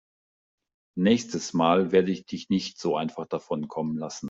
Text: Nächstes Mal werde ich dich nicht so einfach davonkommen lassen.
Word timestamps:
Nächstes 0.97 1.53
Mal 1.53 1.91
werde 1.91 2.11
ich 2.11 2.25
dich 2.25 2.49
nicht 2.49 2.79
so 2.79 2.95
einfach 2.97 3.27
davonkommen 3.27 3.97
lassen. 3.97 4.19